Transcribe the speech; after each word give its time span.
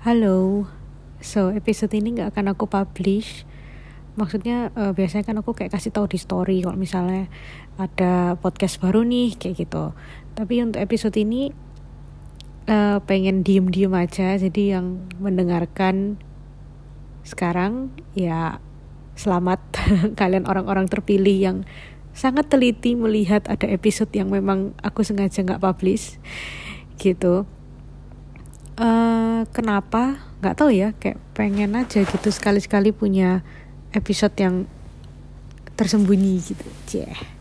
Halo, 0.00 0.64
so 1.20 1.52
episode 1.52 1.92
ini 1.92 2.16
nggak 2.16 2.32
akan 2.32 2.56
aku 2.56 2.64
publish. 2.64 3.44
Maksudnya 4.16 4.72
uh, 4.72 4.96
biasanya 4.96 5.28
kan 5.28 5.36
aku 5.44 5.52
kayak 5.52 5.76
kasih 5.76 5.92
tahu 5.92 6.08
di 6.08 6.16
story 6.16 6.64
kalau 6.64 6.72
misalnya 6.72 7.28
ada 7.76 8.32
podcast 8.40 8.80
baru 8.80 9.04
nih 9.04 9.36
kayak 9.36 9.60
gitu. 9.60 9.92
Tapi 10.32 10.64
untuk 10.64 10.80
episode 10.80 11.12
ini 11.20 11.52
uh, 12.64 12.96
pengen 13.04 13.44
diem-diem 13.44 13.92
aja. 13.92 14.40
Jadi 14.40 14.72
yang 14.72 15.04
mendengarkan 15.20 16.16
sekarang 17.20 17.92
ya 18.16 18.56
selamat 19.20 19.60
kalian 20.20 20.48
orang-orang 20.48 20.88
terpilih 20.88 21.36
yang 21.36 21.56
sangat 22.16 22.48
teliti 22.48 22.96
melihat 22.96 23.44
ada 23.52 23.68
episode 23.68 24.08
yang 24.16 24.32
memang 24.32 24.72
aku 24.80 25.04
sengaja 25.04 25.44
nggak 25.44 25.60
publish 25.60 26.16
gitu 26.96 27.44
uh, 28.80 29.09
kenapa? 29.48 30.20
Nggak 30.44 30.56
tahu 30.56 30.70
ya 30.72 30.92
kayak 30.96 31.20
pengen 31.32 31.76
aja 31.76 32.04
gitu 32.04 32.28
sekali-sekali 32.28 32.92
punya 32.92 33.40
episode 33.96 34.36
yang 34.36 34.68
tersembunyi 35.76 36.34
gitu. 36.44 36.66
Cie 36.84 37.40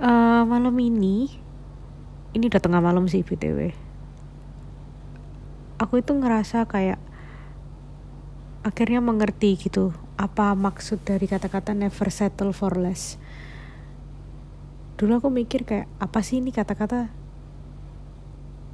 uh, 0.00 0.42
malam 0.48 0.74
ini 0.80 1.28
ini 2.32 2.44
udah 2.48 2.60
tengah 2.60 2.80
malam 2.80 3.04
sih 3.06 3.20
btw 3.20 3.76
aku 5.76 6.00
itu 6.00 6.12
ngerasa 6.16 6.64
kayak 6.66 7.00
akhirnya 8.60 9.00
mengerti 9.00 9.56
gitu 9.56 9.96
apa 10.20 10.52
maksud 10.52 11.00
dari 11.00 11.24
kata-kata 11.24 11.72
never 11.72 12.12
settle 12.12 12.52
for 12.52 12.76
less. 12.76 13.16
Dulu 15.00 15.16
aku 15.16 15.32
mikir 15.32 15.64
kayak 15.64 15.88
apa 15.96 16.20
sih 16.20 16.44
ini 16.44 16.52
kata-kata? 16.52 17.08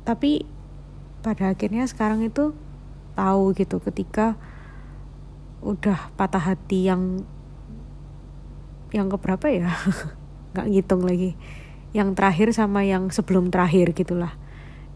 Tapi 0.02 0.42
pada 1.26 1.50
akhirnya 1.50 1.82
sekarang 1.90 2.22
itu 2.22 2.54
tahu 3.18 3.50
gitu 3.58 3.82
ketika 3.82 4.38
udah 5.58 6.14
patah 6.14 6.54
hati 6.54 6.86
yang 6.86 7.26
yang 8.94 9.10
keberapa 9.10 9.50
ya? 9.50 9.74
Nggak 10.54 10.66
ngitung 10.70 11.02
lagi. 11.02 11.34
Yang 11.90 12.14
terakhir 12.14 12.48
sama 12.54 12.86
yang 12.86 13.10
sebelum 13.10 13.50
terakhir 13.50 13.90
gitulah. 13.90 14.38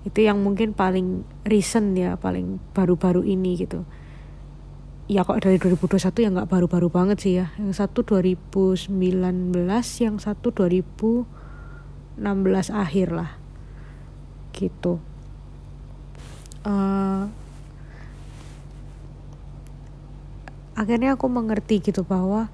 Itu 0.07 0.23
yang 0.23 0.39
mungkin 0.39 0.71
paling 0.71 1.27
recent 1.43 1.99
ya 1.99 2.15
paling 2.15 2.63
baru-baru 2.79 3.27
ini 3.27 3.59
gitu. 3.59 3.83
Ya 5.11 5.27
kok 5.27 5.43
dari 5.43 5.59
2021 5.59 5.99
ya 6.23 6.31
nggak 6.31 6.47
baru-baru 6.47 6.87
banget 6.95 7.19
sih 7.19 7.43
ya. 7.43 7.51
Yang 7.59 7.83
satu 7.83 8.07
2019 8.07 8.95
yang 9.99 10.23
satu 10.23 10.55
2016 10.55 11.27
akhir 12.71 13.09
lah. 13.11 13.35
Gitu 14.55 15.10
uh, 16.65 17.25
akhirnya 20.77 21.17
aku 21.17 21.29
mengerti 21.29 21.85
gitu 21.85 22.05
bahwa 22.05 22.49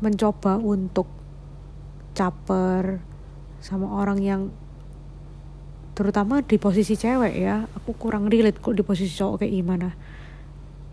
mencoba 0.00 0.60
untuk 0.60 1.08
caper 2.16 3.00
sama 3.60 3.92
orang 3.96 4.20
yang 4.20 4.42
terutama 5.96 6.44
di 6.44 6.60
posisi 6.60 6.92
cewek 6.92 7.34
ya 7.36 7.64
aku 7.72 7.96
kurang 7.96 8.28
relate 8.28 8.60
kok 8.60 8.76
di 8.76 8.84
posisi 8.84 9.12
cowok 9.16 9.44
kayak 9.44 9.54
gimana. 9.56 9.88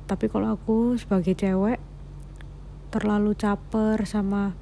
Tapi 0.08 0.28
kalau 0.32 0.56
aku 0.56 0.96
sebagai 1.00 1.36
cewek 1.36 1.80
terlalu 2.92 3.36
caper 3.36 4.04
sama 4.08 4.56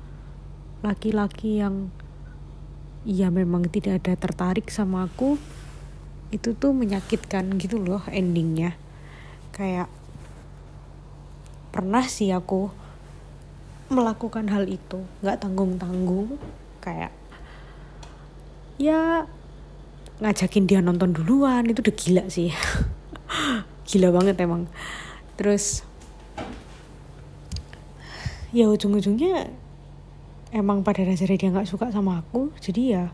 laki-laki 0.81 1.61
yang 1.61 1.93
ya 3.07 3.33
memang 3.33 3.65
tidak 3.67 4.03
ada 4.03 4.13
tertarik 4.17 4.69
sama 4.69 5.09
aku. 5.09 5.37
Itu 6.31 6.55
tuh 6.55 6.71
menyakitkan 6.71 7.59
gitu 7.59 7.81
loh 7.81 8.03
endingnya. 8.07 8.77
Kayak 9.51 9.91
pernah 11.71 12.03
sih 12.07 12.31
aku 12.31 12.71
melakukan 13.91 14.47
hal 14.47 14.71
itu 14.71 15.03
nggak 15.19 15.43
tanggung 15.43 15.75
tanggung 15.75 16.39
kayak 16.79 17.11
ya 18.79 19.27
ngajakin 20.23 20.63
dia 20.63 20.79
nonton 20.79 21.11
duluan 21.11 21.67
itu 21.67 21.83
udah 21.83 21.95
gila 21.95 22.23
sih. 22.31 22.53
Gila 23.91 24.15
banget 24.15 24.39
emang. 24.39 24.71
Terus 25.35 25.83
ya 28.55 28.71
ujung-ujungnya 28.71 29.51
emang 30.51 30.83
pada 30.83 31.03
dasarnya 31.03 31.37
dia 31.39 31.49
nggak 31.51 31.69
suka 31.69 31.89
sama 31.91 32.19
aku 32.19 32.51
jadi 32.59 32.81
ya 32.83 33.05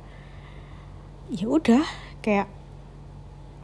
ya 1.33 1.45
udah 1.45 1.85
kayak 2.25 2.49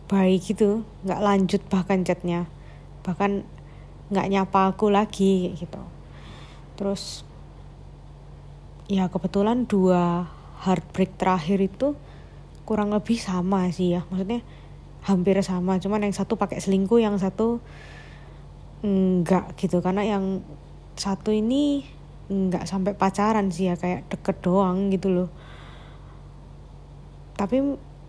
baik 0.08 0.46
gitu 0.46 0.86
nggak 1.04 1.22
lanjut 1.22 1.62
bahkan 1.68 2.06
chatnya 2.06 2.46
bahkan 3.04 3.44
nggak 4.14 4.30
nyapa 4.30 4.76
aku 4.76 4.94
lagi 4.94 5.58
gitu. 5.58 5.82
Terus 6.78 7.26
ya 8.86 9.10
kebetulan 9.10 9.66
dua 9.66 10.28
heartbreak 10.64 11.18
terakhir 11.18 11.60
itu 11.60 11.98
kurang 12.64 12.94
lebih 12.96 13.20
sama 13.20 13.68
sih 13.74 13.96
ya 13.98 14.08
maksudnya 14.08 14.40
hampir 15.04 15.36
sama 15.44 15.82
cuman 15.84 16.08
yang 16.08 16.16
satu 16.16 16.40
pakai 16.40 16.64
selingkuh 16.64 17.00
yang 17.04 17.20
satu 17.20 17.60
enggak 18.84 19.52
gitu 19.60 19.84
karena 19.84 20.08
yang 20.08 20.40
satu 20.96 21.36
ini 21.36 21.84
nggak 22.32 22.64
sampai 22.68 22.96
pacaran 22.96 23.52
sih 23.52 23.68
ya 23.72 23.76
kayak 23.76 24.08
deket 24.08 24.40
doang 24.40 24.92
gitu 24.94 25.12
loh. 25.12 25.30
Tapi 27.36 27.60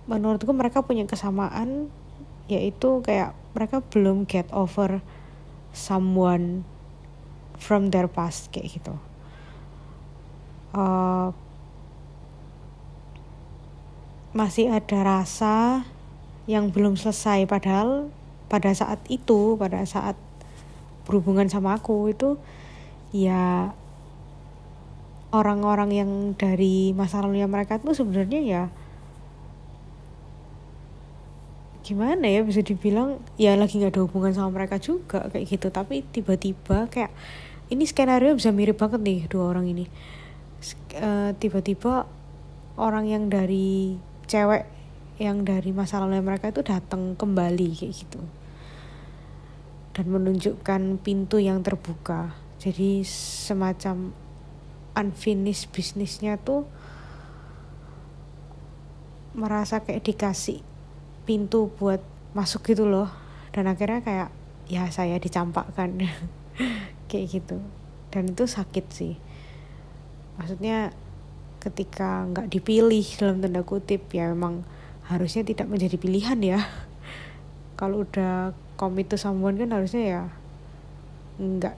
menurutku 0.04 0.52
mereka 0.52 0.84
punya 0.84 1.08
kesamaan 1.08 1.88
yaitu 2.46 3.00
kayak 3.00 3.32
mereka 3.56 3.80
belum 3.80 4.28
get 4.28 4.44
over 4.52 5.00
someone 5.72 6.62
from 7.56 7.88
their 7.88 8.06
past 8.06 8.52
kayak 8.52 8.78
gitu. 8.78 8.94
Uh, 10.74 11.30
masih 14.34 14.66
ada 14.66 15.06
rasa 15.06 15.86
yang 16.50 16.68
belum 16.74 16.98
selesai 16.98 17.46
padahal 17.46 18.10
pada 18.50 18.74
saat 18.74 18.98
itu 19.06 19.54
pada 19.54 19.86
saat 19.86 20.18
berhubungan 21.06 21.46
sama 21.46 21.78
aku 21.78 22.10
itu 22.10 22.36
ya 23.14 23.72
orang-orang 25.34 25.90
yang 25.90 26.10
dari 26.38 26.94
masa 26.94 27.18
lalunya 27.18 27.50
mereka 27.50 27.82
tuh 27.82 27.90
sebenarnya 27.90 28.40
ya 28.46 28.64
gimana 31.84 32.24
ya 32.24 32.40
bisa 32.40 32.64
dibilang 32.64 33.20
ya 33.36 33.60
lagi 33.60 33.76
nggak 33.76 33.92
ada 33.92 34.02
hubungan 34.08 34.32
sama 34.32 34.56
mereka 34.56 34.80
juga 34.80 35.28
kayak 35.28 35.44
gitu. 35.44 35.68
Tapi 35.68 36.00
tiba-tiba 36.08 36.88
kayak 36.88 37.12
ini 37.68 37.84
skenario 37.84 38.32
bisa 38.32 38.54
mirip 38.54 38.80
banget 38.80 39.04
nih 39.04 39.20
dua 39.28 39.52
orang 39.52 39.68
ini. 39.68 39.84
Uh, 40.96 41.36
tiba-tiba 41.36 42.08
orang 42.80 43.04
yang 43.04 43.28
dari 43.28 44.00
cewek 44.24 44.64
yang 45.20 45.44
dari 45.44 45.76
masa 45.76 46.00
lalu 46.00 46.24
mereka 46.24 46.48
itu 46.48 46.64
datang 46.64 47.20
kembali 47.20 47.68
kayak 47.76 47.92
gitu. 47.92 48.22
Dan 49.92 50.06
menunjukkan 50.08 51.04
pintu 51.04 51.36
yang 51.36 51.60
terbuka. 51.60 52.32
Jadi 52.56 53.04
semacam 53.44 54.23
unfinished 54.94 55.70
bisnisnya 55.74 56.38
tuh 56.38 56.66
merasa 59.34 59.82
kayak 59.82 60.06
dikasih 60.06 60.62
pintu 61.26 61.70
buat 61.74 62.00
masuk 62.32 62.62
gitu 62.70 62.86
loh. 62.86 63.10
Dan 63.50 63.66
akhirnya 63.66 64.00
kayak 64.02 64.30
ya 64.70 64.86
saya 64.90 65.18
dicampakkan. 65.18 65.98
Kayak 67.10 67.26
gitu. 67.30 67.58
Dan 68.10 68.34
itu 68.34 68.46
sakit 68.46 68.86
sih. 68.90 69.14
Maksudnya 70.34 70.90
ketika 71.62 72.26
nggak 72.26 72.50
dipilih 72.50 73.06
dalam 73.18 73.38
tanda 73.38 73.62
kutip 73.62 74.10
ya 74.10 74.34
memang 74.34 74.66
harusnya 75.06 75.46
tidak 75.46 75.70
menjadi 75.70 75.94
pilihan 75.94 76.38
ya. 76.42 76.60
Kalau 77.78 78.02
udah 78.02 78.54
commit 78.74 79.10
to 79.10 79.18
someone 79.18 79.54
kan 79.54 79.70
harusnya 79.70 80.02
ya 80.02 80.22
nggak 81.38 81.74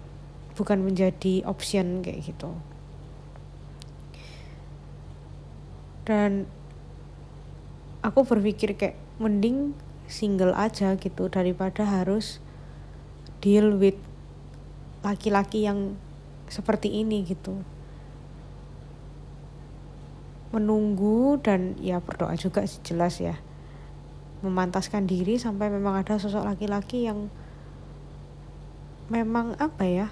bukan 0.57 0.85
menjadi 0.85 1.45
option 1.45 2.01
kayak 2.01 2.25
gitu 2.33 2.53
dan 6.06 6.47
aku 8.00 8.23
berpikir 8.23 8.79
kayak 8.79 8.94
mending 9.19 9.75
single 10.06 10.55
aja 10.55 10.94
gitu 10.94 11.26
daripada 11.26 11.82
harus 11.82 12.38
deal 13.43 13.75
with 13.75 13.99
laki-laki 15.03 15.67
yang 15.67 15.99
seperti 16.47 17.03
ini 17.03 17.26
gitu. 17.26 17.58
Menunggu 20.55 21.43
dan 21.43 21.75
ya 21.82 21.99
berdoa 21.99 22.38
juga 22.38 22.62
sih 22.64 22.79
jelas 22.87 23.19
ya. 23.19 23.35
Memantaskan 24.47 25.11
diri 25.11 25.43
sampai 25.43 25.69
memang 25.75 25.99
ada 25.99 26.23
sosok 26.23 26.47
laki-laki 26.47 27.11
yang 27.11 27.26
memang 29.11 29.59
apa 29.59 29.87
ya 29.87 30.09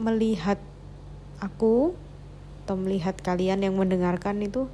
melihat 0.00 0.58
aku 1.38 1.94
atau 2.70 2.78
melihat 2.78 3.18
kalian 3.18 3.66
yang 3.66 3.74
mendengarkan 3.74 4.38
itu 4.46 4.70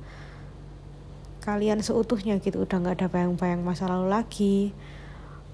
kalian 1.41 1.81
seutuhnya 1.81 2.37
gitu. 2.45 2.69
Udah 2.69 2.77
nggak 2.77 3.01
ada 3.01 3.09
bayang-bayang 3.09 3.65
masa 3.65 3.89
lalu 3.89 4.13
lagi. 4.13 4.59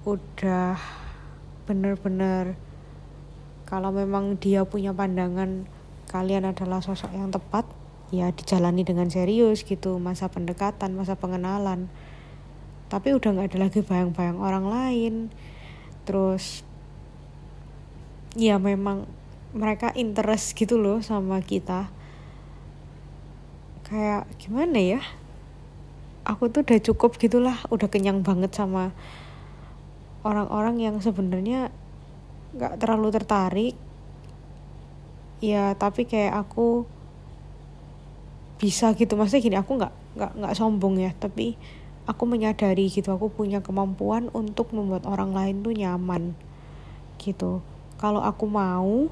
Udah 0.03 0.75
bener-bener 1.63 2.59
kalau 3.63 3.95
memang 3.95 4.35
dia 4.35 4.67
punya 4.67 4.91
pandangan 4.91 5.63
kalian 6.11 6.51
adalah 6.51 6.83
sosok 6.83 7.15
yang 7.15 7.31
tepat 7.31 7.63
ya 8.11 8.27
dijalani 8.35 8.83
dengan 8.83 9.07
serius 9.07 9.63
gitu. 9.63 9.95
Masa 10.03 10.27
pendekatan 10.27 10.99
masa 10.99 11.15
pengenalan. 11.15 11.87
Tapi 12.91 13.15
udah 13.15 13.39
nggak 13.39 13.55
ada 13.55 13.71
lagi 13.71 13.79
bayang-bayang 13.87 14.43
orang 14.43 14.67
lain. 14.67 15.13
Terus 16.03 16.67
ya 18.35 18.59
memang 18.59 19.07
mereka 19.55 19.95
interest 19.95 20.59
gitu 20.59 20.75
loh 20.75 20.99
sama 20.99 21.39
kita 21.39 22.02
kayak 23.83 24.25
gimana 24.39 24.79
ya? 24.79 25.01
Aku 26.23 26.47
tuh 26.47 26.63
udah 26.63 26.79
cukup 26.79 27.19
gitulah 27.19 27.59
udah 27.67 27.91
kenyang 27.91 28.23
banget 28.23 28.55
sama 28.55 28.95
orang-orang 30.23 30.79
yang 30.79 30.95
sebenarnya 31.03 31.69
nggak 32.55 32.79
terlalu 32.79 33.09
tertarik. 33.11 33.75
Ya 35.43 35.75
tapi 35.75 36.07
kayak 36.07 36.47
aku 36.47 36.87
bisa 38.57 38.95
gitu. 38.95 39.19
Maksudnya 39.19 39.43
gini 39.43 39.57
aku 39.59 39.71
nggak 39.75 39.93
nggak 40.15 40.31
nggak 40.39 40.55
sombong 40.55 40.95
ya 41.03 41.11
tapi 41.11 41.59
aku 42.07 42.23
menyadari 42.23 42.87
gitu. 42.87 43.11
Aku 43.11 43.27
punya 43.27 43.59
kemampuan 43.59 44.31
untuk 44.31 44.71
membuat 44.71 45.03
orang 45.03 45.35
lain 45.35 45.59
tuh 45.59 45.75
nyaman 45.75 46.31
gitu. 47.19 47.59
Kalau 47.99 48.23
aku 48.23 48.47
mau 48.47 49.11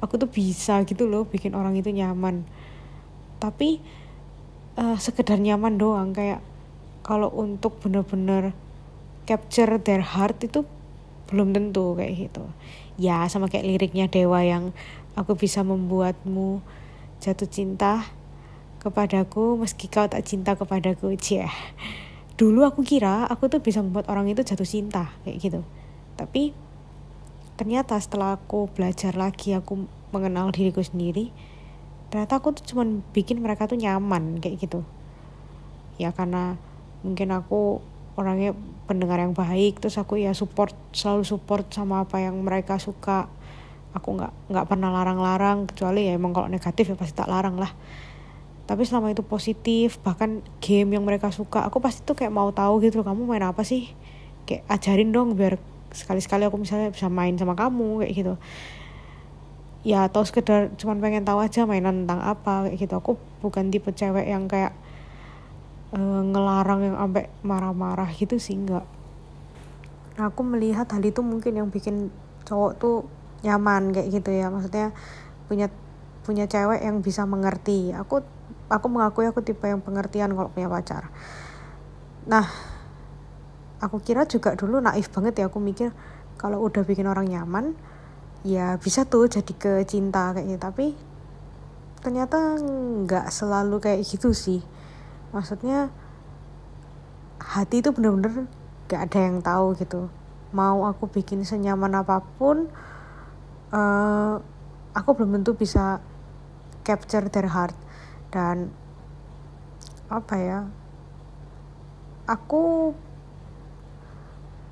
aku 0.00 0.14
tuh 0.18 0.26
bisa 0.32 0.80
gitu 0.88 1.06
loh 1.06 1.28
bikin 1.28 1.54
orang 1.54 1.78
itu 1.78 1.92
nyaman 1.94 2.42
tapi 3.42 3.82
uh, 4.78 4.94
sekedar 4.94 5.42
nyaman 5.42 5.74
doang. 5.74 6.14
Kayak 6.14 6.38
kalau 7.02 7.26
untuk 7.34 7.82
bener-bener 7.82 8.54
capture 9.26 9.82
their 9.82 10.06
heart 10.06 10.38
itu 10.46 10.62
belum 11.26 11.50
tentu 11.50 11.98
kayak 11.98 12.30
gitu. 12.30 12.46
Ya 12.94 13.26
sama 13.26 13.50
kayak 13.50 13.66
liriknya 13.66 14.06
Dewa 14.06 14.46
yang 14.46 14.70
aku 15.18 15.34
bisa 15.34 15.66
membuatmu 15.66 16.62
jatuh 17.18 17.50
cinta 17.50 18.06
kepadaku 18.78 19.58
meski 19.58 19.90
kau 19.90 20.06
tak 20.06 20.22
cinta 20.22 20.54
kepadaku. 20.54 21.18
Cie. 21.18 21.50
Dulu 22.38 22.62
aku 22.62 22.86
kira 22.86 23.26
aku 23.26 23.50
tuh 23.50 23.58
bisa 23.58 23.82
membuat 23.82 24.06
orang 24.06 24.30
itu 24.30 24.46
jatuh 24.46 24.66
cinta 24.66 25.10
kayak 25.26 25.42
gitu. 25.42 25.60
Tapi 26.14 26.54
ternyata 27.58 27.98
setelah 27.98 28.38
aku 28.38 28.70
belajar 28.70 29.14
lagi 29.18 29.54
aku 29.54 29.86
mengenal 30.12 30.50
diriku 30.52 30.82
sendiri 30.84 31.32
ternyata 32.12 32.36
aku 32.36 32.52
tuh 32.52 32.76
cuman 32.76 33.00
bikin 33.16 33.40
mereka 33.40 33.64
tuh 33.64 33.80
nyaman 33.80 34.36
kayak 34.36 34.60
gitu. 34.60 34.84
Ya 35.96 36.12
karena 36.12 36.60
mungkin 37.00 37.32
aku 37.32 37.80
orangnya 38.20 38.52
pendengar 38.84 39.16
yang 39.16 39.32
baik 39.32 39.80
terus 39.80 39.96
aku 39.96 40.20
ya 40.20 40.36
support 40.36 40.76
selalu 40.92 41.24
support 41.24 41.64
sama 41.72 42.04
apa 42.04 42.20
yang 42.20 42.36
mereka 42.44 42.76
suka. 42.76 43.32
Aku 43.96 44.12
nggak 44.12 44.52
nggak 44.52 44.66
pernah 44.68 44.92
larang-larang 44.92 45.64
kecuali 45.64 46.12
ya 46.12 46.12
emang 46.12 46.36
kalau 46.36 46.52
negatif 46.52 46.92
ya 46.92 46.96
pasti 47.00 47.16
tak 47.16 47.32
larang 47.32 47.56
lah. 47.56 47.72
Tapi 48.68 48.84
selama 48.84 49.08
itu 49.08 49.24
positif 49.24 49.96
bahkan 50.04 50.44
game 50.60 50.92
yang 50.92 51.08
mereka 51.08 51.32
suka 51.32 51.64
aku 51.64 51.80
pasti 51.80 52.04
tuh 52.04 52.12
kayak 52.12 52.28
mau 52.28 52.52
tahu 52.52 52.84
gitu 52.84 53.00
loh 53.00 53.08
kamu 53.08 53.24
main 53.24 53.44
apa 53.48 53.64
sih? 53.64 53.88
Kayak 54.44 54.68
ajarin 54.68 55.16
dong 55.16 55.32
biar 55.32 55.56
sekali-sekali 55.96 56.44
aku 56.44 56.60
misalnya 56.60 56.92
bisa 56.92 57.08
main 57.08 57.40
sama 57.40 57.56
kamu 57.56 58.04
kayak 58.04 58.12
gitu 58.12 58.34
ya 59.82 60.06
atau 60.06 60.22
sekedar 60.22 60.70
cuman 60.78 61.02
pengen 61.02 61.26
tahu 61.26 61.42
aja 61.42 61.66
mainan 61.66 62.06
tentang 62.06 62.22
apa 62.22 62.70
kayak 62.70 62.78
gitu. 62.78 62.94
Aku 62.98 63.12
bukan 63.42 63.70
tipe 63.74 63.90
cewek 63.90 64.26
yang 64.30 64.46
kayak 64.46 64.74
uh, 65.94 66.22
ngelarang 66.22 66.86
yang 66.86 66.96
sampai 66.96 67.26
marah-marah 67.42 68.08
gitu 68.14 68.38
sih 68.38 68.54
enggak. 68.54 68.86
Nah, 70.18 70.28
aku 70.30 70.44
melihat 70.44 70.86
hal 70.92 71.02
itu 71.02 71.20
mungkin 71.24 71.56
yang 71.56 71.68
bikin 71.72 72.12
cowok 72.46 72.72
tuh 72.78 72.96
nyaman 73.42 73.90
kayak 73.90 74.08
gitu 74.22 74.30
ya. 74.30 74.48
Maksudnya 74.48 74.94
punya 75.50 75.66
punya 76.22 76.46
cewek 76.46 76.80
yang 76.86 77.02
bisa 77.02 77.26
mengerti. 77.26 77.90
Aku 77.90 78.22
aku 78.70 78.86
mengakui 78.86 79.26
aku 79.26 79.42
tipe 79.42 79.66
yang 79.66 79.82
pengertian 79.82 80.30
kalau 80.32 80.48
punya 80.48 80.70
pacar. 80.70 81.10
Nah 82.30 82.46
aku 83.82 83.98
kira 83.98 84.30
juga 84.30 84.54
dulu 84.54 84.78
naif 84.78 85.10
banget 85.10 85.42
ya. 85.42 85.50
Aku 85.50 85.58
mikir 85.58 85.90
kalau 86.38 86.62
udah 86.62 86.86
bikin 86.86 87.10
orang 87.10 87.26
nyaman 87.26 87.74
ya 88.42 88.74
bisa 88.78 89.06
tuh 89.06 89.30
jadi 89.30 89.52
ke 89.54 89.72
cinta 89.86 90.34
kayak 90.34 90.46
gitu. 90.46 90.60
Tapi 90.62 90.86
ternyata 92.02 92.58
nggak 93.06 93.30
selalu 93.30 93.78
kayak 93.78 94.02
gitu 94.02 94.34
sih. 94.34 94.60
Maksudnya 95.30 95.88
hati 97.42 97.82
itu 97.82 97.90
bener-bener 97.90 98.46
gak 98.86 99.10
ada 99.10 99.18
yang 99.18 99.38
tahu 99.40 99.74
gitu. 99.78 100.12
Mau 100.52 100.84
aku 100.84 101.08
bikin 101.08 101.42
senyaman 101.48 101.96
apa 101.96 102.20
pun 102.36 102.68
uh, 103.72 104.36
aku 104.92 105.10
belum 105.16 105.40
tentu 105.40 105.56
bisa 105.56 105.98
capture 106.84 107.26
their 107.32 107.48
heart. 107.48 107.74
Dan 108.28 108.68
apa 110.12 110.34
ya 110.36 110.58
aku 112.28 112.92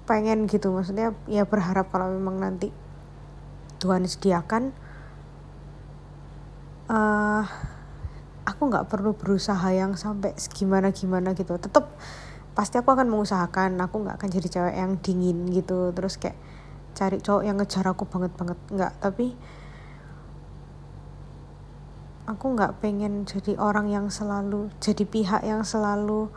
pengen 0.05 0.44
gitu. 0.44 0.75
Maksudnya 0.75 1.17
ya 1.25 1.49
berharap 1.49 1.88
kalau 1.88 2.12
memang 2.12 2.43
nanti 2.43 2.69
Tuhan 3.81 4.05
sediakan 4.05 4.77
uh, 6.93 7.44
aku 8.44 8.62
nggak 8.69 8.93
perlu 8.93 9.17
berusaha 9.17 9.65
yang 9.73 9.97
sampai 9.97 10.37
gimana 10.53 10.93
gimana 10.93 11.32
gitu. 11.32 11.56
Tetap 11.56 11.88
pasti 12.53 12.77
aku 12.77 12.93
akan 12.93 13.09
mengusahakan 13.09 13.81
aku 13.81 14.05
nggak 14.05 14.21
akan 14.21 14.29
jadi 14.29 14.49
cewek 14.53 14.77
yang 14.77 14.93
dingin 15.00 15.49
gitu. 15.49 15.97
Terus 15.97 16.21
kayak 16.21 16.37
cari 16.93 17.23
cowok 17.23 17.43
yang 17.47 17.56
ngejar 17.56 17.88
aku 17.88 18.05
banget 18.05 18.32
banget 18.37 18.59
nggak. 18.69 18.93
Tapi 19.00 19.27
aku 22.29 22.47
nggak 22.55 22.85
pengen 22.85 23.25
jadi 23.27 23.56
orang 23.56 23.88
yang 23.88 24.06
selalu 24.12 24.71
jadi 24.79 25.03
pihak 25.09 25.43
yang 25.43 25.65
selalu 25.65 26.29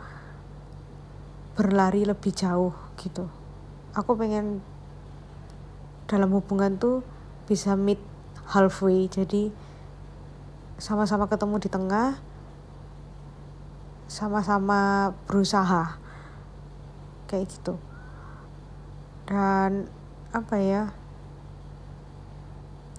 berlari 1.54 2.02
lebih 2.02 2.34
jauh 2.34 2.74
gitu. 2.98 3.30
Aku 3.94 4.18
pengen 4.18 4.58
dalam 6.10 6.34
hubungan 6.34 6.74
tuh 6.78 7.06
bisa 7.44 7.76
meet 7.76 8.00
halfway. 8.48 9.08
Jadi 9.08 9.52
sama-sama 10.76 11.30
ketemu 11.30 11.56
di 11.60 11.68
tengah 11.68 12.18
sama-sama 14.08 15.12
berusaha. 15.28 15.96
Kayak 17.28 17.46
gitu. 17.52 17.74
Dan 19.24 19.88
apa 20.34 20.56
ya 20.60 20.82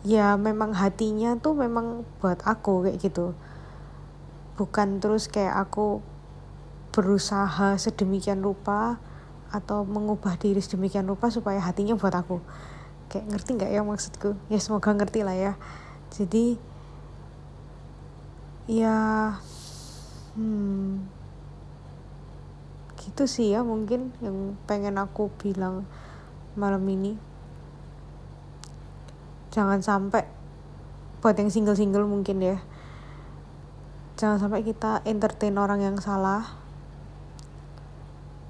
ya 0.05 0.37
memang 0.37 0.71
hatinya 0.77 1.33
tuh 1.41 1.57
memang 1.57 2.05
buat 2.21 2.41
aku 2.45 2.89
kayak 2.89 3.01
gitu. 3.01 3.37
Bukan 4.55 5.03
terus 5.03 5.27
kayak 5.27 5.67
aku 5.67 5.99
berusaha 6.95 7.75
sedemikian 7.75 8.39
rupa 8.39 9.03
atau 9.51 9.83
mengubah 9.83 10.39
diri 10.39 10.63
sedemikian 10.63 11.05
rupa 11.05 11.27
supaya 11.27 11.59
hatinya 11.59 11.99
buat 11.99 12.15
aku 12.15 12.39
kayak 13.09 13.25
ngerti 13.31 13.49
nggak 13.55 13.71
ya 13.71 13.81
maksudku? 13.81 14.37
Ya 14.49 14.59
semoga 14.59 14.91
ngerti 14.93 15.21
lah 15.21 15.35
ya. 15.35 15.53
Jadi 16.13 16.57
ya 18.65 18.97
hmm, 20.33 21.05
gitu 22.97 23.29
sih 23.29 23.53
ya 23.53 23.61
mungkin 23.61 24.09
yang 24.25 24.57
pengen 24.65 24.97
aku 24.97 25.29
bilang 25.37 25.85
malam 26.57 26.81
ini. 26.89 27.15
Jangan 29.53 29.79
sampai 29.79 30.27
buat 31.23 31.35
yang 31.39 31.49
single-single 31.49 32.05
mungkin 32.05 32.43
ya. 32.43 32.57
Jangan 34.15 34.47
sampai 34.47 34.63
kita 34.63 35.03
entertain 35.03 35.55
orang 35.55 35.83
yang 35.83 35.97
salah. 35.99 36.59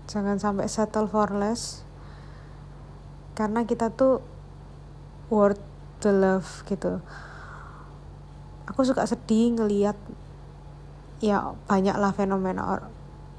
Jangan 0.06 0.38
sampai 0.38 0.70
settle 0.70 1.10
for 1.10 1.34
less. 1.34 1.82
Karena 3.34 3.66
kita 3.66 3.90
tuh 3.94 4.22
worth 5.30 5.62
the 6.02 6.12
love 6.12 6.66
gitu. 6.70 7.02
Aku 8.66 8.82
suka 8.82 9.06
sedih 9.06 9.58
ngeliat 9.58 9.98
ya 11.22 11.56
banyak 11.70 11.96
lah 11.96 12.12
fenomena 12.12 12.62
or 12.66 12.80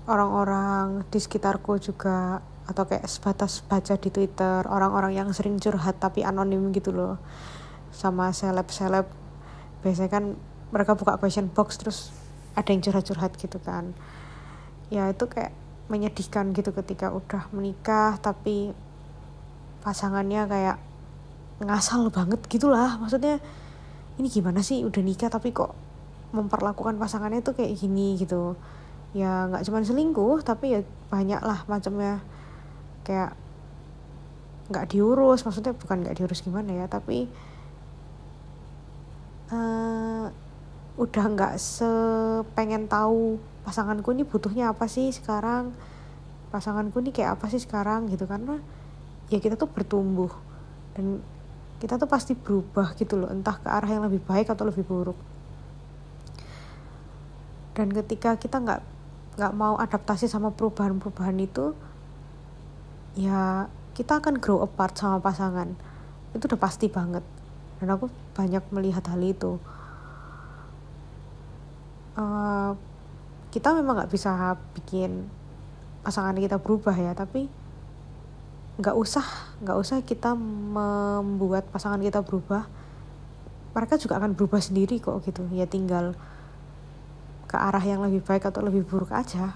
orang-orang 0.07 1.02
di 1.11 1.19
sekitarku 1.19 1.83
juga 1.83 2.40
atau 2.66 2.83
kayak 2.87 3.07
sebatas 3.07 3.62
baca 3.62 3.95
di 3.95 4.11
Twitter 4.11 4.66
orang-orang 4.66 5.14
yang 5.14 5.31
sering 5.31 5.59
curhat 5.59 6.02
tapi 6.02 6.26
anonim 6.26 6.75
gitu 6.75 6.90
loh 6.90 7.19
sama 7.95 8.31
seleb-seleb. 8.35 9.07
Biasanya 9.83 10.11
kan 10.11 10.25
mereka 10.75 10.99
buka 10.99 11.19
question 11.19 11.47
box 11.50 11.78
terus 11.78 11.99
ada 12.59 12.71
yang 12.71 12.83
curhat-curhat 12.83 13.38
gitu 13.38 13.59
kan. 13.62 13.95
Ya 14.90 15.11
itu 15.11 15.26
kayak 15.26 15.55
menyedihkan 15.87 16.50
gitu 16.50 16.75
ketika 16.75 17.14
udah 17.14 17.47
menikah 17.55 18.19
tapi 18.19 18.75
pasangannya 19.87 20.50
kayak 20.50 20.76
ngasal 21.63 22.13
banget 22.13 22.41
gitulah. 22.51 23.01
Maksudnya 23.01 23.41
ini 24.21 24.29
gimana 24.29 24.61
sih? 24.61 24.85
Udah 24.85 25.01
nikah 25.01 25.33
tapi 25.33 25.53
kok 25.53 25.73
memperlakukan 26.35 27.01
pasangannya 27.01 27.41
tuh 27.41 27.57
kayak 27.57 27.77
gini 27.77 28.17
gitu. 28.21 28.57
Ya 29.17 29.49
nggak 29.49 29.65
cuma 29.69 29.81
selingkuh 29.81 30.45
tapi 30.45 30.77
ya 30.77 30.81
banyak 31.09 31.41
lah 31.41 31.65
macamnya. 31.71 32.21
Kayak 33.07 33.39
nggak 34.67 34.87
diurus 34.91 35.47
maksudnya 35.47 35.73
bukan 35.73 36.03
nggak 36.03 36.19
diurus 36.19 36.43
gimana 36.43 36.75
ya 36.75 36.91
tapi 36.91 37.31
uh, 39.55 40.27
udah 40.99 41.25
nggak 41.39 41.55
sepengen 41.55 42.91
tahu 42.91 43.39
pasanganku 43.63 44.11
ini 44.11 44.27
butuhnya 44.27 44.75
apa 44.75 44.91
sih 44.91 45.15
sekarang 45.15 45.71
pasanganku 46.51 46.99
ini 47.05 47.13
kayak 47.13 47.39
apa 47.39 47.47
sih 47.53 47.61
sekarang 47.61 48.09
gitu. 48.11 48.25
Karena 48.25 48.59
ya 49.31 49.39
kita 49.39 49.55
tuh 49.59 49.71
bertumbuh. 49.71 50.31
Dan 50.97 51.21
kita 51.76 52.00
tuh 52.00 52.09
pasti 52.09 52.33
berubah 52.33 52.97
gitu 52.97 53.21
loh 53.21 53.28
entah 53.28 53.61
ke 53.61 53.68
arah 53.68 53.90
yang 53.90 54.04
lebih 54.09 54.25
baik 54.25 54.49
atau 54.49 54.64
lebih 54.64 54.85
buruk. 54.85 55.18
Dan 57.76 57.92
ketika 57.92 58.40
kita 58.40 58.56
nggak 58.61 58.80
nggak 59.37 59.52
mau 59.52 59.76
adaptasi 59.76 60.33
sama 60.33 60.49
perubahan-perubahan 60.56 61.37
itu 61.37 61.76
ya 63.21 63.68
kita 63.92 64.25
akan 64.25 64.40
grow 64.40 64.64
apart 64.64 64.97
sama 64.97 65.21
pasangan. 65.21 65.76
Itu 66.33 66.49
udah 66.49 66.61
pasti 66.61 66.88
banget. 66.88 67.25
Dan 67.76 67.92
aku 67.92 68.09
banyak 68.33 68.64
melihat 68.73 69.04
hal 69.12 69.21
itu. 69.21 69.61
Uh, 72.16 72.73
kita 73.52 73.76
memang 73.76 74.00
nggak 74.00 74.12
bisa 74.12 74.56
bikin 74.73 75.28
pasangan 76.00 76.37
kita 76.37 76.56
berubah 76.56 76.97
ya 76.97 77.12
tapi 77.12 77.49
nggak 78.76 78.97
usah 78.97 79.25
nggak 79.65 79.77
usah 79.81 80.05
kita 80.05 80.37
membuat 80.37 81.69
pasangan 81.73 82.01
kita 82.03 82.21
berubah 82.21 82.69
mereka 83.77 84.01
juga 84.01 84.17
akan 84.17 84.33
berubah 84.33 84.57
sendiri 84.65 84.97
kok 84.97 85.21
gitu. 85.29 85.45
Ya 85.53 85.69
tinggal 85.69 86.17
ke 87.45 87.61
arah 87.61 87.85
yang 87.85 88.01
lebih 88.01 88.25
baik 88.25 88.49
atau 88.49 88.65
lebih 88.65 88.89
buruk 88.89 89.13
aja. 89.13 89.53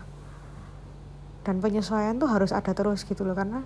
Dan 1.40 1.64
penyesuaian 1.64 2.20
tuh 2.20 2.28
harus 2.28 2.52
ada 2.52 2.76
terus 2.76 3.08
gitu 3.08 3.24
loh 3.24 3.32
karena 3.32 3.64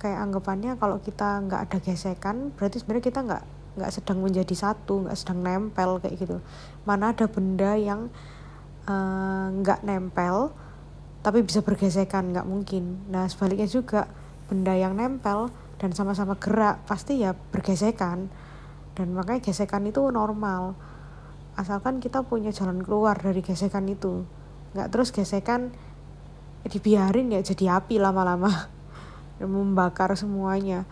kayak 0.00 0.16
anggapannya 0.16 0.80
kalau 0.80 0.96
kita 0.98 1.44
nggak 1.44 1.60
ada 1.68 1.78
gesekan 1.78 2.50
berarti 2.56 2.82
sebenarnya 2.82 3.04
kita 3.06 3.20
nggak 3.22 3.44
nggak 3.78 3.90
sedang 3.94 4.18
menjadi 4.18 4.54
satu 4.56 5.06
nggak 5.06 5.14
sedang 5.20 5.44
nempel 5.44 6.00
kayak 6.00 6.16
gitu. 6.16 6.36
Mana 6.88 7.12
ada 7.12 7.28
benda 7.28 7.76
yang 7.76 8.08
eh, 8.88 9.46
nggak 9.60 9.80
uh, 9.80 9.86
nempel 9.86 10.36
tapi 11.20 11.44
bisa 11.44 11.60
bergesekan 11.60 12.32
nggak 12.32 12.48
mungkin. 12.48 12.96
Nah 13.12 13.28
sebaliknya 13.28 13.68
juga 13.68 14.08
benda 14.46 14.74
yang 14.74 14.98
nempel 14.98 15.52
dan 15.82 15.90
sama-sama 15.90 16.38
gerak 16.38 16.82
pasti 16.86 17.22
ya 17.22 17.34
bergesekan. 17.34 18.30
Dan 18.92 19.16
makanya 19.16 19.42
gesekan 19.42 19.88
itu 19.88 20.04
normal. 20.12 20.76
Asalkan 21.56 21.98
kita 22.00 22.24
punya 22.24 22.52
jalan 22.52 22.84
keluar 22.84 23.16
dari 23.18 23.40
gesekan 23.40 23.88
itu. 23.88 24.24
Nggak 24.76 24.88
terus 24.92 25.10
gesekan 25.10 25.72
dibiarin 26.62 27.34
ya 27.34 27.42
jadi 27.42 27.82
api 27.82 27.98
lama-lama. 27.98 28.70
Membakar 29.42 30.14
semuanya. 30.14 30.86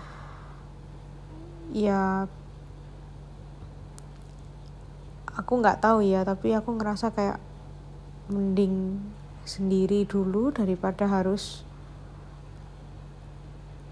Ya 1.70 2.26
aku 5.40 5.62
nggak 5.62 5.80
tahu 5.80 6.02
ya 6.02 6.26
tapi 6.26 6.52
aku 6.52 6.74
ngerasa 6.76 7.14
kayak 7.14 7.38
mending 8.28 9.00
sendiri 9.48 10.04
dulu 10.04 10.52
daripada 10.52 11.08
harus 11.08 11.64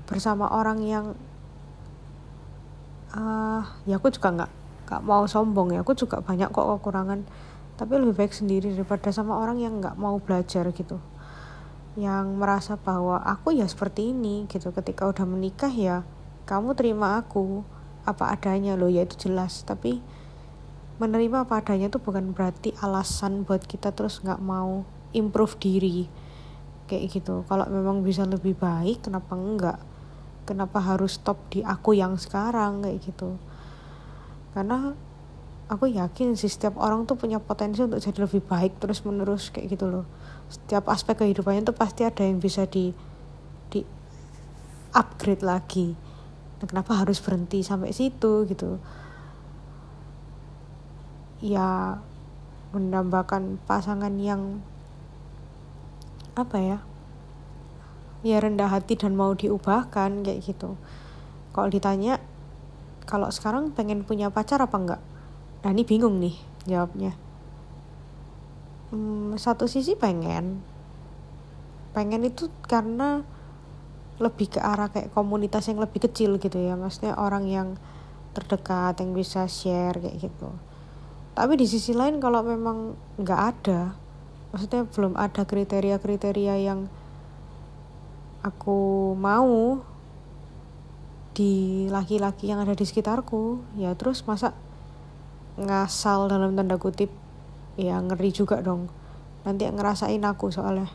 bersama 0.09 0.49
orang 0.49 0.81
yang 0.81 1.13
uh, 3.13 3.63
ya 3.85 4.01
aku 4.01 4.09
juga 4.09 4.33
nggak 4.33 4.53
gak 4.89 5.03
mau 5.05 5.29
sombong 5.29 5.77
ya. 5.77 5.85
Aku 5.85 5.93
juga 5.93 6.25
banyak 6.25 6.49
kok 6.49 6.65
kekurangan. 6.81 7.21
Tapi 7.79 7.93
lebih 7.95 8.17
baik 8.17 8.35
sendiri 8.35 8.75
daripada 8.75 9.13
sama 9.15 9.39
orang 9.39 9.61
yang 9.61 9.79
nggak 9.79 10.01
mau 10.01 10.17
belajar 10.19 10.65
gitu. 10.73 10.99
Yang 11.95 12.27
merasa 12.35 12.75
bahwa 12.81 13.21
aku 13.21 13.55
ya 13.55 13.69
seperti 13.69 14.17
ini 14.17 14.49
gitu. 14.49 14.73
Ketika 14.73 15.07
udah 15.07 15.29
menikah 15.29 15.71
ya 15.71 16.03
kamu 16.49 16.73
terima 16.73 17.21
aku 17.21 17.63
apa 18.09 18.33
adanya 18.33 18.75
loh. 18.75 18.89
Ya 18.89 19.05
itu 19.05 19.29
jelas. 19.29 19.63
Tapi 19.63 20.01
menerima 20.99 21.47
apa 21.47 21.63
adanya 21.63 21.93
itu 21.93 22.01
bukan 22.03 22.35
berarti 22.35 22.75
alasan 22.83 23.47
buat 23.47 23.63
kita 23.63 23.95
terus 23.95 24.25
nggak 24.25 24.41
mau 24.43 24.83
improve 25.13 25.55
diri. 25.61 26.09
Kayak 26.89 27.21
gitu. 27.21 27.45
Kalau 27.45 27.69
memang 27.69 28.01
bisa 28.01 28.25
lebih 28.25 28.57
baik 28.57 29.07
kenapa 29.07 29.37
enggak 29.37 29.79
kenapa 30.49 30.81
harus 30.81 31.21
stop 31.21 31.37
di 31.53 31.61
aku 31.61 31.93
yang 31.93 32.17
sekarang 32.17 32.81
kayak 32.81 33.05
gitu. 33.05 33.37
Karena 34.57 34.97
aku 35.69 35.93
yakin 35.93 36.33
sih 36.33 36.49
setiap 36.49 36.81
orang 36.81 37.05
tuh 37.05 37.21
punya 37.21 37.37
potensi 37.37 37.85
untuk 37.85 38.01
jadi 38.01 38.25
lebih 38.25 38.41
baik 38.41 38.81
terus 38.81 39.05
menerus 39.05 39.53
kayak 39.53 39.77
gitu 39.77 39.85
loh. 39.85 40.09
Setiap 40.49 40.89
aspek 40.89 41.21
kehidupannya 41.21 41.69
tuh 41.69 41.77
pasti 41.77 42.09
ada 42.09 42.25
yang 42.25 42.41
bisa 42.41 42.65
di 42.65 42.97
di 43.69 43.85
upgrade 44.97 45.45
lagi. 45.45 45.93
Nah, 46.59 46.67
kenapa 46.67 47.05
harus 47.05 47.21
berhenti 47.21 47.61
sampai 47.61 47.93
situ 47.93 48.49
gitu? 48.49 48.81
Ya 51.45 52.01
menambahkan 52.73 53.61
pasangan 53.69 54.17
yang 54.17 54.65
apa 56.35 56.57
ya 56.57 56.79
ya 58.27 58.43
rendah 58.43 58.71
hati 58.71 58.99
dan 58.99 59.15
mau 59.15 59.35
diubahkan 59.35 60.27
kayak 60.27 60.41
gitu. 60.43 60.75
Kalau 61.55 61.69
ditanya 61.71 62.19
kalau 63.09 63.33
sekarang 63.33 63.73
pengen 63.73 64.05
punya 64.05 64.29
pacar 64.29 64.61
apa 64.61 64.77
enggak? 64.77 65.03
Nah 65.65 65.71
ini 65.73 65.83
bingung 65.87 66.21
nih 66.21 66.37
jawabnya. 66.69 67.17
Hmm, 68.93 69.37
satu 69.37 69.65
sisi 69.65 69.97
pengen. 69.97 70.61
Pengen 71.97 72.27
itu 72.27 72.53
karena 72.67 73.25
lebih 74.19 74.59
ke 74.59 74.61
arah 74.61 74.91
kayak 74.91 75.15
komunitas 75.15 75.71
yang 75.71 75.79
lebih 75.79 76.03
kecil 76.11 76.43
gitu 76.43 76.59
ya 76.59 76.75
maksudnya 76.75 77.15
orang 77.15 77.47
yang 77.47 77.69
terdekat 78.35 78.99
yang 78.99 79.15
bisa 79.15 79.47
share 79.47 79.95
kayak 79.95 80.19
gitu. 80.19 80.51
Tapi 81.39 81.55
di 81.55 81.71
sisi 81.71 81.95
lain 81.95 82.19
kalau 82.19 82.43
memang 82.43 82.99
nggak 83.15 83.41
ada 83.41 83.95
maksudnya 84.51 84.89
belum 84.89 85.15
ada 85.15 85.45
kriteria-kriteria 85.45 86.55
yang 86.61 86.89
aku 88.43 89.13
mau 89.19 89.83
di 91.39 91.87
laki-laki 91.87 92.51
yang 92.51 92.63
ada 92.63 92.75
di 92.75 92.83
sekitarku. 92.83 93.63
Ya 93.79 93.95
terus 93.95 94.27
masa 94.27 94.55
ngasal 95.59 96.31
dalam 96.31 96.59
tanda 96.59 96.79
kutip? 96.79 97.11
Ya 97.79 97.99
ngeri 98.03 98.35
juga 98.35 98.59
dong. 98.59 98.91
Nanti 99.47 99.71
ngerasain 99.71 100.23
aku 100.27 100.51
soalnya 100.51 100.91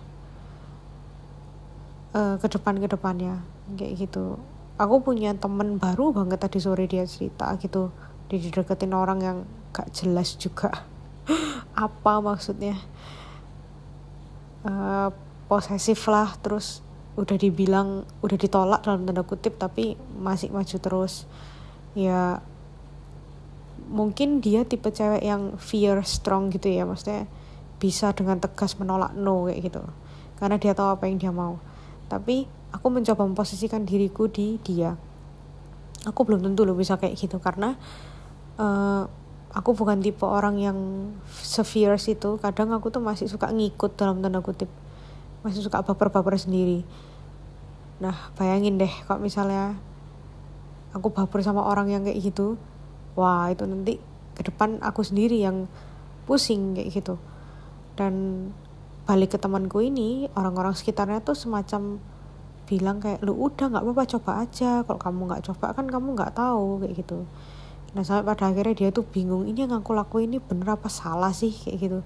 uh, 2.12 2.36
ke 2.40 2.48
depan 2.52 2.76
ke 2.80 2.88
depannya. 2.92 3.40
Kayak 3.80 4.08
gitu. 4.08 4.36
Aku 4.76 5.00
punya 5.00 5.32
temen 5.38 5.80
baru 5.80 6.12
banget 6.12 6.44
tadi 6.44 6.60
sore 6.60 6.92
dia 6.92 7.08
cerita 7.08 7.56
gitu. 7.60 7.94
Dia 8.28 8.40
dideketin 8.42 8.92
orang 8.92 9.20
yang 9.24 9.38
gak 9.72 9.96
jelas 9.96 10.36
juga. 10.36 10.84
Apa 11.88 12.20
maksudnya? 12.20 12.76
Uh, 14.64 15.12
posesif 15.48 16.08
lah 16.08 16.36
terus 16.40 16.80
udah 17.14 17.38
dibilang 17.38 18.10
udah 18.26 18.38
ditolak 18.38 18.82
dalam 18.82 19.06
tanda 19.06 19.22
kutip 19.22 19.62
tapi 19.62 19.94
masih 20.18 20.50
maju 20.50 20.78
terus. 20.82 21.30
Ya 21.94 22.42
mungkin 23.94 24.42
dia 24.42 24.66
tipe 24.66 24.90
cewek 24.90 25.22
yang 25.22 25.60
fear 25.62 26.02
strong 26.02 26.50
gitu 26.50 26.72
ya 26.72 26.88
maksudnya 26.88 27.30
bisa 27.78 28.16
dengan 28.16 28.40
tegas 28.42 28.80
menolak 28.82 29.14
no 29.14 29.46
kayak 29.46 29.60
gitu. 29.70 29.84
Karena 30.42 30.58
dia 30.58 30.74
tahu 30.74 30.90
apa 30.98 31.06
yang 31.06 31.22
dia 31.22 31.30
mau. 31.30 31.62
Tapi 32.10 32.50
aku 32.74 32.88
mencoba 32.90 33.22
memposisikan 33.30 33.86
diriku 33.86 34.26
di 34.26 34.58
dia. 34.66 34.98
Aku 36.04 36.26
belum 36.26 36.42
tentu 36.42 36.66
loh 36.66 36.76
bisa 36.76 36.98
kayak 36.98 37.16
gitu 37.16 37.38
karena 37.40 37.78
uh, 38.58 39.08
aku 39.54 39.78
bukan 39.78 40.02
tipe 40.02 40.26
orang 40.26 40.58
yang 40.58 40.78
severe 41.30 41.96
itu. 42.02 42.42
Kadang 42.42 42.74
aku 42.74 42.90
tuh 42.90 43.06
masih 43.06 43.30
suka 43.30 43.54
ngikut 43.54 43.94
dalam 43.96 44.20
tanda 44.26 44.42
kutip 44.42 44.68
masih 45.44 45.62
suka 45.62 45.84
baper-baper 45.84 46.40
sendiri. 46.40 46.88
Nah 48.00 48.32
bayangin 48.40 48.80
deh 48.80 48.92
kalau 49.06 49.20
misalnya 49.20 49.78
aku 50.96 51.12
baper 51.12 51.44
sama 51.44 51.62
orang 51.68 51.92
yang 51.92 52.02
kayak 52.08 52.20
gitu 52.24 52.56
wah 53.14 53.50
itu 53.52 53.68
nanti 53.68 54.02
ke 54.34 54.42
depan 54.42 54.82
aku 54.82 55.06
sendiri 55.06 55.38
yang 55.38 55.70
pusing 56.26 56.74
kayak 56.74 56.90
gitu. 56.96 57.20
Dan 57.94 58.50
balik 59.04 59.36
ke 59.36 59.38
temanku 59.38 59.84
ini 59.84 60.32
orang-orang 60.34 60.74
sekitarnya 60.74 61.22
tuh 61.22 61.36
semacam 61.36 62.00
bilang 62.64 63.04
kayak 63.04 63.20
lu 63.22 63.36
udah 63.36 63.70
nggak 63.70 63.84
apa-apa 63.84 64.04
coba 64.18 64.32
aja. 64.48 64.82
Kalau 64.88 65.00
kamu 65.00 65.22
nggak 65.30 65.44
coba 65.52 65.76
kan 65.76 65.86
kamu 65.92 66.08
nggak 66.18 66.34
tahu 66.34 66.82
kayak 66.82 66.94
gitu. 67.04 67.28
Nah 67.94 68.02
sampai 68.02 68.26
pada 68.34 68.50
akhirnya 68.50 68.74
dia 68.74 68.90
tuh 68.90 69.06
bingung 69.06 69.46
ini 69.46 69.70
yang 69.70 69.78
aku 69.78 69.94
lakuin 69.94 70.34
ini 70.34 70.40
bener 70.42 70.74
apa 70.74 70.90
salah 70.90 71.36
sih? 71.36 71.54
kayak 71.54 71.78
gitu. 71.78 72.00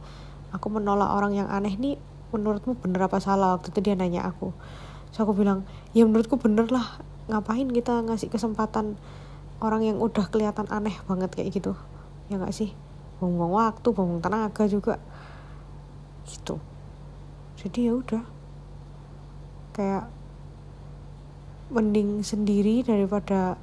Aku 0.51 0.67
menolak 0.67 1.07
orang 1.13 1.37
yang 1.37 1.47
aneh 1.47 1.75
nih 1.79 1.95
menurutmu 2.35 2.75
bener 2.79 3.07
apa 3.07 3.19
salah? 3.21 3.55
Waktu 3.57 3.71
itu 3.71 3.79
dia 3.83 3.95
nanya 3.95 4.27
aku. 4.27 4.51
So 5.15 5.23
aku 5.23 5.33
bilang 5.37 5.63
ya 5.95 6.03
menurutku 6.03 6.39
bener 6.39 6.67
lah. 6.71 6.99
Ngapain 7.27 7.67
kita 7.71 8.03
ngasih 8.07 8.31
kesempatan 8.31 8.95
orang 9.59 9.83
yang 9.83 9.97
udah 9.99 10.27
kelihatan 10.31 10.67
aneh 10.71 10.95
banget 11.07 11.31
kayak 11.33 11.51
gitu? 11.55 11.73
Ya 12.27 12.39
nggak 12.39 12.55
sih? 12.55 12.71
Buang 13.17 13.51
waktu 13.51 13.87
buang 13.91 14.21
tenaga 14.23 14.67
juga. 14.69 14.99
Gitu. 16.27 16.59
Jadi 17.57 17.79
ya 17.89 17.93
udah. 17.97 18.23
Kayak 19.73 20.05
mending 21.67 22.23
sendiri 22.23 22.85
daripada 22.85 23.59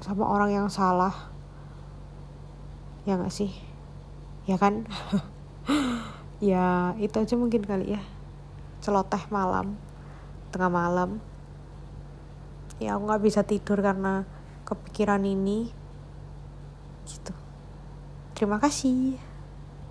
sama 0.00 0.24
orang 0.24 0.50
yang 0.54 0.68
salah. 0.72 1.28
Ya 3.04 3.16
gak 3.16 3.32
sih? 3.32 3.52
Ya 4.48 4.56
kan 4.56 4.88
ya 6.38 6.94
itu 7.02 7.14
aja 7.18 7.34
mungkin 7.34 7.62
kali 7.66 7.98
ya. 7.98 8.02
Celoteh 8.82 9.26
malam 9.28 9.74
tengah 10.54 10.72
malam. 10.72 11.10
Ya 12.78 12.94
aku 12.94 13.10
nggak 13.10 13.22
bisa 13.22 13.40
tidur 13.42 13.82
karena 13.82 14.24
kepikiran 14.64 15.22
ini. 15.26 15.70
Gitu. 17.04 17.34
Terima 18.38 18.62
kasih 18.62 19.27